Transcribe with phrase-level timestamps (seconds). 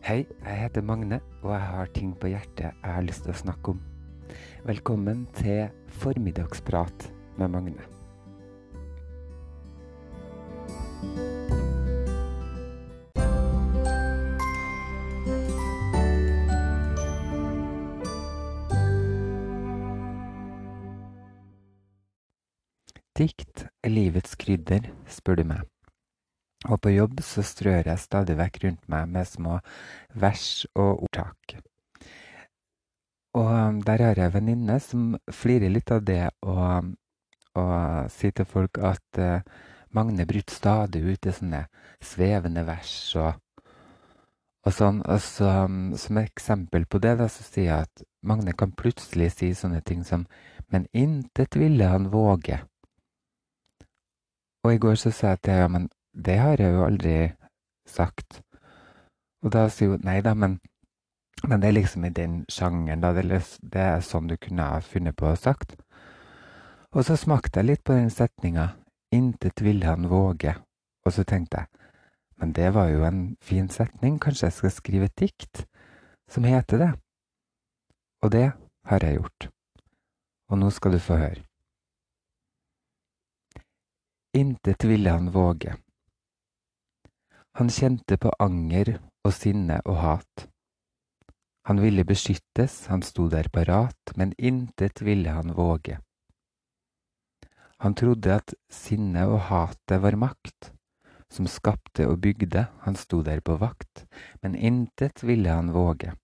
[0.00, 3.36] Hei, jeg heter Magne, og jeg har ting på hjertet jeg har lyst til å
[3.36, 3.80] snakke om.
[4.64, 5.68] Velkommen til
[6.00, 7.04] Formiddagsprat
[7.36, 7.84] med Magne.
[23.20, 25.79] Dikt er livets krydder, spør du meg.
[26.68, 29.58] Og på jobb så strør jeg stadig vekk rundt meg med små
[30.12, 31.56] vers og ordtak.
[33.38, 36.90] Og um, der har jeg en venninne som flirer litt av det og,
[37.56, 39.38] og sier til folk at uh,
[39.94, 41.64] Magne bryter stadig ut i sånne
[42.04, 43.38] svevende vers og,
[44.66, 45.00] og sånn.
[45.06, 49.30] Og så, um, som eksempel på det, da, så sier jeg at Magne kan plutselig
[49.38, 50.26] si sånne ting som
[50.70, 52.60] Men intet ville han våge.
[54.62, 57.14] Og i går så sa jeg til henne ja, men det har jeg jo aldri
[57.88, 58.40] sagt.
[59.44, 60.58] Og da sier hun nei da, men,
[61.46, 63.12] men det er liksom i den sjangeren, da.
[63.14, 65.76] Det, er sånn du kunne ha funnet på å sagt.
[66.90, 68.72] Og så smakte jeg litt på den setninga.
[69.14, 70.56] Intet ville han våge.
[71.06, 71.86] Og så tenkte jeg,
[72.40, 75.64] men det var jo en fin setning, kanskje jeg skal skrive et dikt
[76.30, 76.90] som heter det?
[78.24, 78.46] Og det
[78.88, 79.48] har jeg gjort.
[80.50, 81.44] Og nå skal du få høre.
[84.36, 85.74] Intet ville han våge.
[87.58, 90.46] Han kjente på anger og sinne og hat.
[91.68, 95.98] Han ville beskyttes, han sto der parat, men intet ville han våge.
[97.80, 100.72] Han trodde at sinnet og hatet var makt,
[101.30, 104.04] som skapte og bygde, han sto der på vakt,
[104.42, 106.16] men intet ville han våge.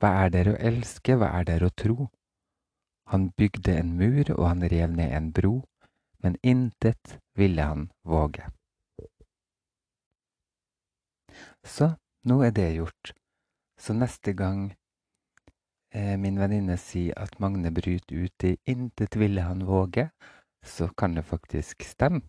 [0.00, 2.08] Hva er der å elske, hva er der å tro?
[3.12, 5.56] Han bygde en mur og han rev ned en bro,
[6.22, 8.46] men intet ville han våge.
[11.64, 11.92] Så
[12.24, 13.12] nå er det gjort.
[13.80, 14.70] Så neste gang
[15.94, 20.10] eh, min venninne sier at Magne bryter ut i 'intet ville han våge',
[20.62, 22.20] så kan det faktisk stemme.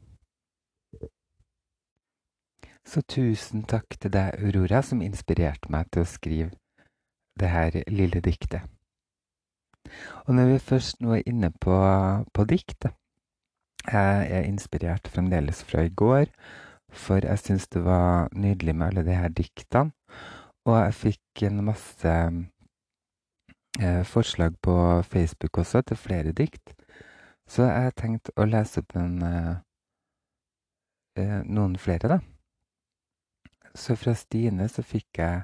[2.86, 6.52] Så tusen takk til deg, Aurora, som inspirerte meg til å skrive
[7.40, 8.66] det her lille diktet.
[10.26, 11.76] Og når vi først nå er inne på,
[12.34, 12.88] på dikt
[13.92, 16.30] Jeg er inspirert fremdeles fra i går
[16.92, 19.92] for jeg syns det var nydelig med alle de her diktene.
[20.68, 22.16] Og jeg fikk en masse
[23.82, 26.76] eh, forslag på Facebook også til flere dikt.
[27.50, 29.56] Så jeg tenkte å lese opp en, eh,
[31.18, 32.20] eh, noen flere, da.
[33.76, 35.44] Så fra Stine så fikk jeg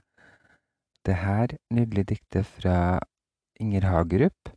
[1.07, 2.99] det her nydelige diktet fra
[3.59, 4.56] Inger Hagerup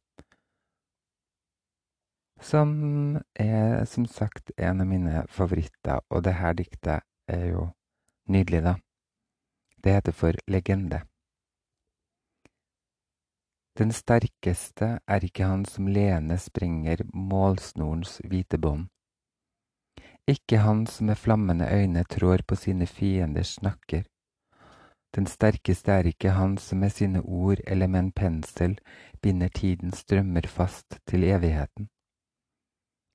[2.41, 7.69] som er som sagt en av mine favoritter, og det her diktet er jo
[8.29, 8.75] nydelig, da.
[9.81, 11.03] Det heter for Legende.
[13.79, 18.91] Den sterkeste er ikke han som lene sprenger målsnorens hvite bånd.
[20.29, 24.03] Ikke han som med flammende øyne trår på sine fienders nakker.
[25.17, 28.77] Den sterkeste er ikke han som med sine ord eller med en pensel
[29.23, 31.89] binder tidens strømmer fast til evigheten.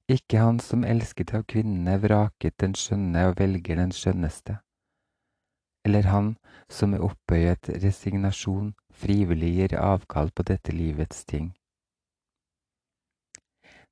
[0.05, 4.59] Ikke han som elsket av kvinnene vraket den skjønne og velger den skjønneste.
[5.85, 6.35] Eller han
[6.69, 11.55] som med opphøyet resignasjon frivillig gir avkall på dette livets ting.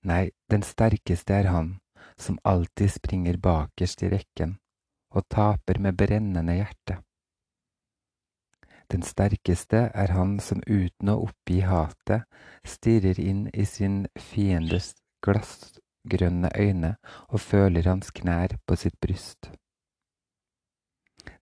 [0.06, 1.80] Nei, den sterkeste er han
[2.20, 4.58] som alltid springer bakerst i rekken
[5.14, 7.00] og taper med brennende hjerte.
[8.92, 12.28] Den sterkeste er han som uten å oppgi hatet
[12.68, 14.94] stirrer inn i sin fiendes
[15.24, 15.73] glass
[16.04, 16.96] grønne øyne
[17.28, 19.52] og føler hans knær på sitt bryst.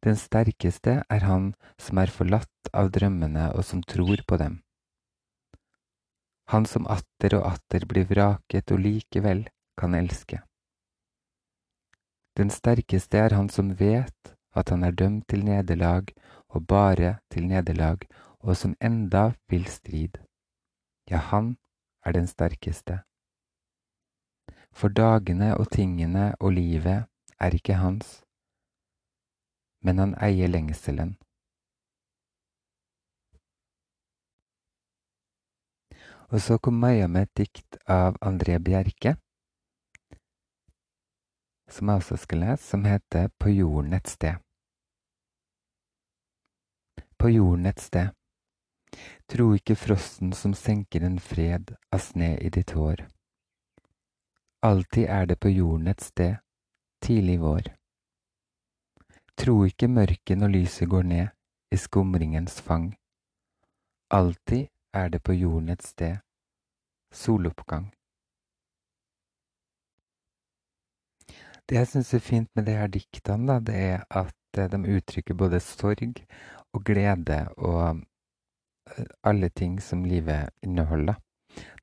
[0.05, 4.61] Den sterkeste er han som er forlatt av drømmene og som tror på dem.
[6.53, 9.45] Han som atter og atter blir vraket og likevel
[9.79, 10.41] kan elske.
[12.37, 16.11] Den sterkeste er han som vet at han er dømt til nederlag
[16.49, 18.03] og bare til nederlag,
[18.39, 20.17] og som enda vil strid.
[21.09, 21.57] Ja, han
[22.05, 23.01] er den sterkeste.
[24.71, 27.07] For dagene og tingene og livet
[27.39, 28.21] er ikke hans,
[29.83, 31.17] men han eier lengselen.
[36.31, 39.17] Og så kom Maja med et dikt av André Bjerke,
[41.71, 44.39] som jeg også skal lese, som heter På jorden et sted.
[47.19, 48.15] På jorden et sted.
[49.27, 53.05] Tro ikke frosten som senker en fred av sne i ditt hår.
[54.63, 56.35] Alltid er det på jorden et sted,
[57.01, 57.71] tidlig vår.
[59.37, 61.31] Tro ikke mørket når lyset går ned
[61.73, 62.91] i skumringens fang.
[64.13, 66.21] Alltid er det på jorden et sted,
[67.13, 67.89] soloppgang.
[71.65, 74.95] Det jeg syns er fint med de her diktene, da, det er at eh, de
[74.97, 76.21] uttrykker både sorg
[76.73, 78.01] og glede og
[78.93, 81.17] eh, alle ting som livet inneholder.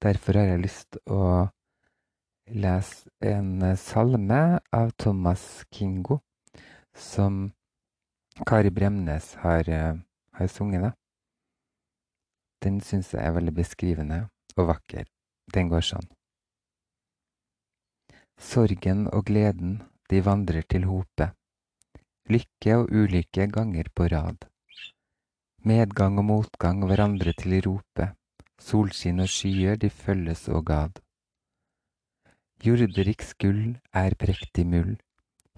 [0.02, 1.48] Derfor har jeg lyst å
[2.50, 6.21] lese en eh, salme av Thomas Kingo,
[6.95, 7.53] som
[8.47, 9.71] Kari Bremnes har,
[10.33, 10.83] har sunget.
[10.83, 10.93] Da.
[12.62, 14.21] Den syns jeg er veldig beskrivende
[14.56, 15.06] og vakker.
[15.55, 16.09] Den går sånn.
[18.39, 19.81] Sorgen og gleden,
[20.11, 21.33] de vandrer til hope.
[22.31, 24.47] Lykke og ulykke ganger på rad.
[25.67, 28.12] Medgang og motgang hverandre til rope.
[28.62, 31.00] Solskinn og skyer, de følges og gad.
[32.58, 34.96] Jorderiks gull er prektig mull.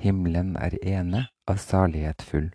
[0.00, 2.50] Himmelen er ene, av salighet full.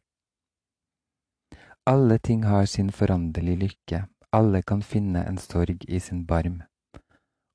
[1.89, 4.03] Alle ting har sin foranderlige lykke,
[4.33, 6.61] alle kan finne en sorg i sin barm.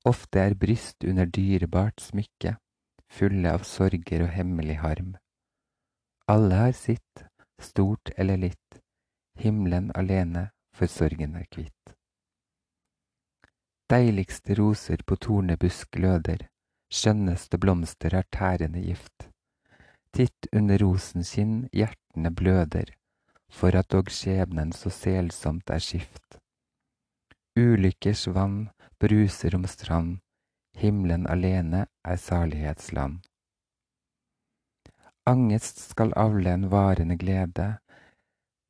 [0.03, 2.57] Ofte er bryst under dyrebart smykke,
[3.07, 5.15] fulle av sorger og hemmelig harm.
[6.27, 7.25] Alle har sitt,
[7.59, 8.81] stort eller litt,
[9.39, 11.95] himmelen alene for sorgen er kvitt.
[13.91, 16.50] Deiligste roser på tornebusk gløder,
[16.91, 19.29] skjønneste blomster har tærende gift.
[20.11, 22.91] Titt under rosenkinn hjertene bløder,
[23.51, 26.37] for at dog skjebnen så selsomt er skift.
[27.55, 30.19] Ulykkers vann bruser om strand,
[30.77, 33.21] himmelen alene er salighetsland.
[35.27, 37.67] Angest skal avle en varende glede,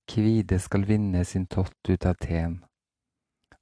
[0.10, 2.60] kvide skal vinne sin tott ut av teen.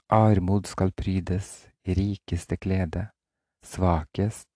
[0.10, 3.10] Armod skal prydes i rikeste klede,
[3.64, 4.49] svakest,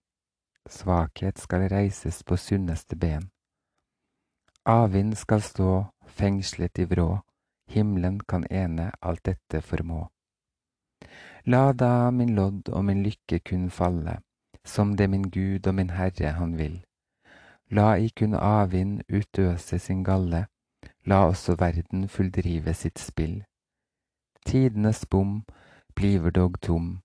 [0.69, 3.29] svakhet skal reises på sunneste ben.
[4.65, 7.19] Avvind skal stå fengslet i vrå,
[7.67, 10.07] himmelen kan ene alt dette formå.
[11.45, 14.17] La da min lodd og min lykke kun falle,
[14.63, 16.83] som det min Gud og min Herre han vil.
[17.71, 20.45] La i kun avvind utøse sin galle,
[21.05, 23.43] la også verden fulldrive sitt spill.
[24.45, 25.43] Tidenes bom
[25.95, 27.01] bliver dog tom,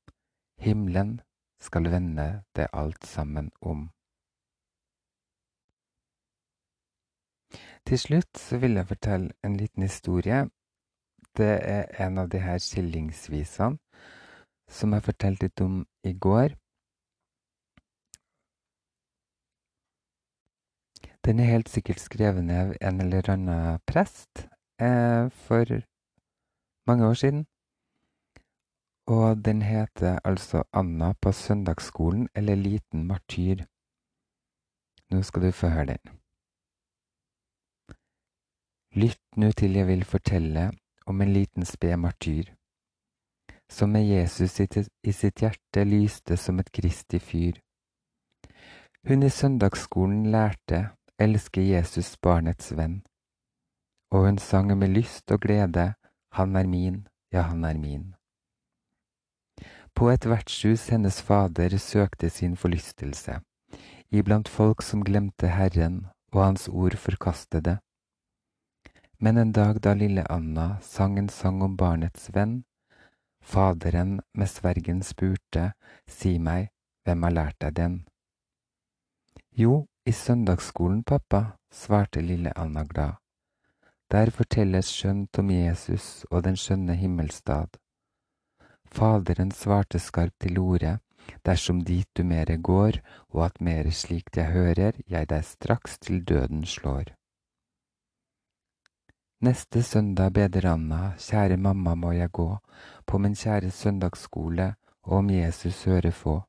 [0.59, 1.21] himmelen
[1.61, 3.89] skal vende det alt sammen om.
[7.87, 10.45] Til slutt vil jeg fortelle en liten historie.
[11.37, 13.79] Det er en av de her skillingsvisene
[14.69, 16.57] som jeg fortalte litt om i går.
[21.25, 24.47] Den er helt sikkert skrevet ned av en eller annen prest
[24.81, 25.81] eh, for
[26.89, 27.47] mange år siden.
[29.09, 33.65] Og den heter altså Anna på søndagsskolen, eller Liten martyr.
[35.11, 36.19] Nå skal du få høre den.
[39.01, 40.71] Lytt nå til jeg vil fortelle
[41.07, 42.53] om en liten sped martyr
[43.71, 44.61] som med Jesus
[45.05, 47.61] i sitt hjerte lyste som et kristig fyr.
[49.09, 50.89] Hun i søndagsskolen lærte
[51.21, 53.03] elske Jesus barnets venn,
[54.13, 55.95] og hun sang med lyst og glede
[56.33, 58.18] Han er min, ja, han er min.
[59.99, 63.41] På et vertshus hennes fader søkte sin forlystelse,
[64.15, 65.97] iblant folk som glemte Herren
[66.31, 67.81] og Hans ord forkastede.
[69.19, 72.63] Men en dag da lille Anna sang en sang om barnets venn,
[73.43, 75.73] Faderen med svergen spurte,
[76.07, 76.71] Si meg,
[77.03, 77.99] hvem har lært deg den?
[79.51, 83.19] Jo, i søndagsskolen, pappa, svarte lille Anna glad.
[84.15, 87.81] Der fortelles skjønt om Jesus og den skjønne himmelstad.
[88.91, 90.99] Faderen svarte skarpt til ordet,
[91.45, 96.25] dersom dit du mere går, og at mere slikt jeg hører, jeg deg straks til
[96.25, 97.13] døden slår.
[99.41, 102.49] Neste søndag beder Anna, kjære mamma må jeg gå,
[103.07, 106.41] på min kjære søndagsskole, og om Jesus høre få.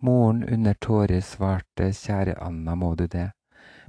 [0.00, 3.32] Moren under tårer svarte, kjære Anna, må du det,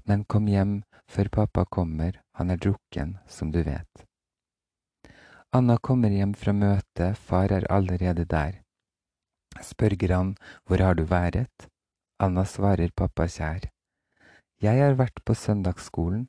[0.06, 4.06] men kom hjem før pappa kommer, han er drukken, som du vet.
[5.56, 8.58] Anna kommer hjem fra møtet, far er allerede der.
[9.64, 10.34] Spørger han,
[10.68, 11.70] hvor har du vært?
[12.20, 13.70] Anna svarer, pappa kjær.
[14.60, 16.26] Jeg har vært på søndagsskolen,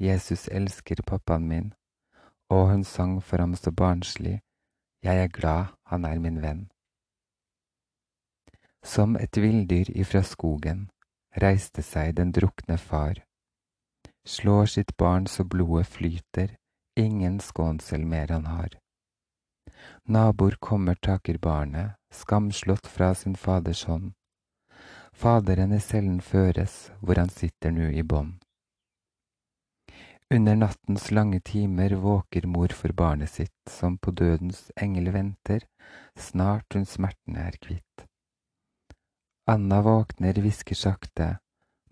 [0.00, 1.68] Jesus elsker pappaen min,
[2.50, 4.40] og hun sang for ham så barnslig,
[5.06, 6.66] jeg er glad han er min venn.
[8.82, 10.88] Som et villdyr ifra skogen
[11.46, 13.22] reiste seg den drukne far,
[14.26, 16.58] slår sitt barn så blodet flyter,
[16.96, 18.78] ingen skånsel mer han har.
[20.04, 24.12] Naboer kommer, taker barnet, skamslått fra sin faders hånd.
[25.12, 28.40] Faderen i cellen føres, hvor han sitter nu i bånd.
[30.34, 35.66] Under nattens lange timer våker mor for barnet sitt, som på dødens engel venter,
[36.18, 38.06] snart hun smertene er kvitt.
[39.46, 41.36] Anna våkner, hvisker sakte,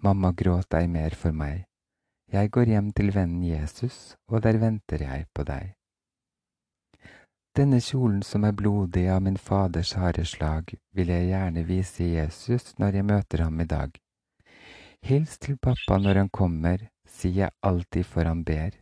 [0.02, 1.66] mamma gråt ei mer for meg.
[2.32, 5.74] Jeg går hjem til vennen Jesus, og der venter jeg på deg.
[7.52, 12.72] Denne kjolen som er blodig av min faders harde slag, vil jeg gjerne vise Jesus
[12.80, 13.92] når jeg møter ham i dag.
[15.04, 18.80] Hils til pappa når han kommer, sier jeg alltid for han ber.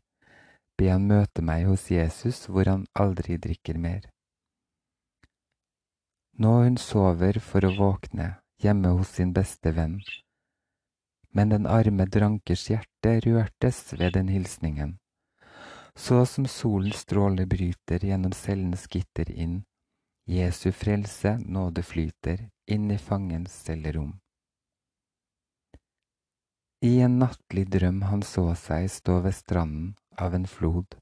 [0.79, 4.07] Be han møte meg hos Jesus hvor han aldri drikker mer.
[6.39, 9.99] Nå hun sover for å våkne, hjemme hos sin beste venn.
[11.33, 14.99] Men den arme drankers hjerte rørtes ved den hilsningen.
[15.95, 19.61] Så som solens stråle bryter gjennom cellens gitter inn,
[20.31, 24.19] Jesu frelse, nåde flyter, inn i fangens cellerom.
[26.81, 30.95] I en nattlig drøm han så seg stå ved stranden av en flod,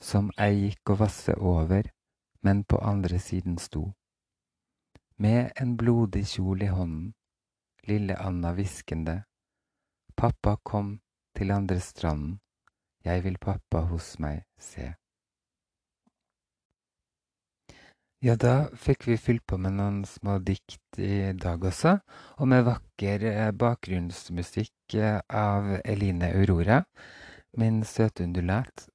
[0.00, 1.88] som ei gikk å vasse over,
[2.44, 3.86] men på andre siden sto.
[5.16, 7.14] Med en blodig kjol i hånden,
[7.88, 9.22] lille Anna hviskende,
[10.18, 10.96] pappa kom
[11.38, 12.38] til andre stranden,
[13.06, 14.90] jeg vil pappa hos meg se.
[18.18, 22.00] Ja, da fikk vi fylt på med noen små dikt i dag også,
[22.42, 26.80] og med vakker eh, bakgrunnsmusikk eh, av Eline Aurora,
[27.62, 28.88] min søte undulat.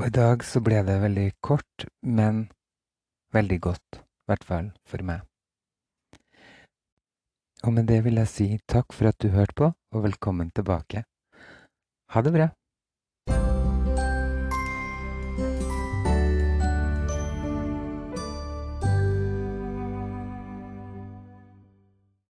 [0.00, 2.48] Og i dag så ble det veldig kort, men
[3.30, 5.22] veldig godt, i hvert fall for meg.
[7.62, 11.04] Og med det vil jeg si takk for at du hørte på, og velkommen tilbake.
[12.10, 12.48] Ha det bra.